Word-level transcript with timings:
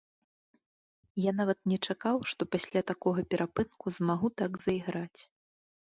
Я 1.23 1.31
нават 1.41 1.59
не 1.73 1.77
чакаў, 1.87 2.17
што 2.33 2.41
пасля 2.55 2.79
такога 2.93 3.19
перапынку 3.35 3.85
змагу 4.01 4.27
так 4.43 4.51
зайграць. 4.69 5.21